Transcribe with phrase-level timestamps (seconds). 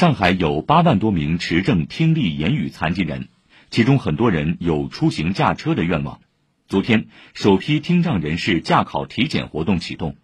[0.00, 3.28] 上海有八万多名持证听力言语残疾人，
[3.68, 6.22] 其中很多人有出行驾车的愿望。
[6.68, 10.16] 昨天，首批听障人士驾考体检活动启动，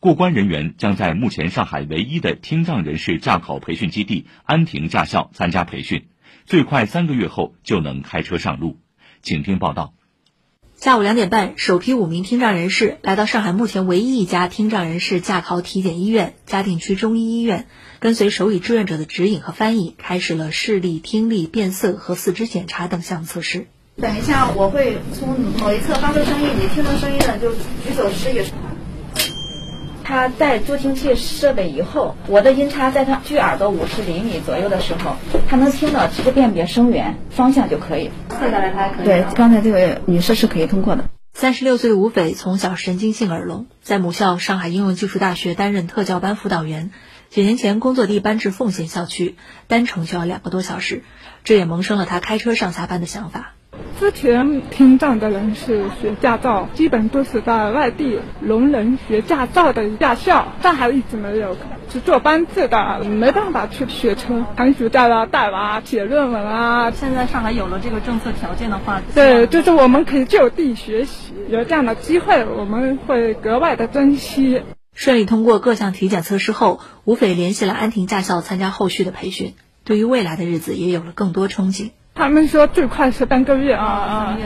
[0.00, 6.08] 过关人员将在目前上海唯一的听障人士驾考培训基地安亭驾校参加培训，
[6.44, 8.80] 最快三个月后就能开车上路。
[9.22, 9.94] 请听报道。
[10.80, 17.66] 下午两点半，首批五名听障人士来到上海目前唯一一家听障人士驾考体检医院——嘉定区中医医院，
[17.98, 23.66] 跟随手语志愿者的指引和翻译，开始了视力、听力、变色和四肢检查等项目测试。
[23.96, 28.69] 等一下，我会从某一侧发出声音，你听到声音了就举手示意。
[30.04, 35.16] 他带助听器设备以后，我的音叉在他距耳朵五十厘米左右的时候，
[35.48, 38.10] 他能听到，直接辨别声源、方向就可以。
[38.28, 39.04] 测下来他还可以。
[39.04, 41.04] 对，刚才这位女士是可以通过的。
[41.32, 46.90] 三十六岁的吴斐从小神经性耳聋，在母校上海应用技术大学担任特教班辅导员。
[47.28, 49.36] 几年前工作地搬至奉贤校区，
[49.68, 51.04] 单程就要两个多小时，
[51.44, 53.54] 这也萌生了他开车上下班的想法。
[54.00, 61.54] 之前听障的人士学驾照，基本都是在外地聋人学驾照的驾校，上海一直没有，
[61.92, 64.46] 是坐班制的，没办法去学车。
[64.56, 66.90] 寒暑假要带娃写论文啊。
[66.90, 74.62] 现在上海有了这个政策条件的话，对，就是我们可以就地学习，有这样的机会，我们会格外的珍惜。
[74.94, 79.52] 顺利通过各项体检测试后，吴斐联系了安亭驾校参加后续的培训，
[79.84, 81.90] 对于未来的日子也有了更多憧憬。
[82.20, 84.38] 他们说最快是半个月啊啊！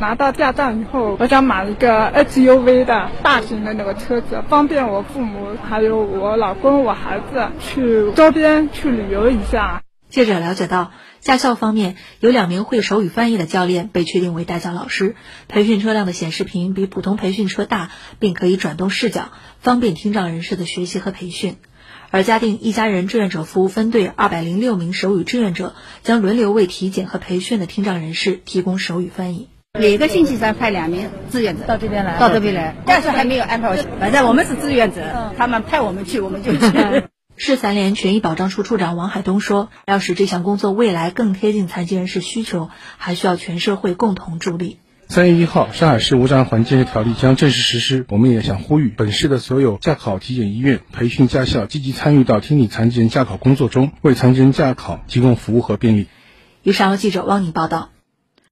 [0.00, 9.82] 拿到驾照以后，我想买一个 SUV 的大型的那个车子，方便我父母还有我老公、我孩子去周边去旅游一下。
[10.08, 15.14] 记者了解到，驾校方面有两名会手语翻译的教练被确定为代教老师，
[15.46, 19.28] 培训车辆的显示屏比普通培训车大，并可以转动视角，
[19.60, 21.58] 方便听障人士的学习和培训。
[22.10, 29.48] 而嘉定一家人志愿者服务分队二百零六名手语志愿者将轮流为体检和培训的听障人士提供手语翻译。
[29.76, 33.82] 每个星期三派两名志愿者到这边来，到这边来，但是还没有安排好。
[33.98, 37.08] 反正我们是志愿者，他们派我们去，我们就 去。
[37.36, 44.78] 市残联权益保障处处长王海东说：“要使这项工作未来更贴近残疾人士需求，还需要全社会共同助力。”
[45.08, 48.04] 三月一号，上海市无障碍环境条例将正式实施。
[48.08, 56.08] 我们也想呼吁本市的所有驾考体检医院、培训驾校积极参与到听力残疾人驾考工作中，为残疾人驾考提供服务和便利。
[56.62, 57.93] 以上由记者汪宁报道。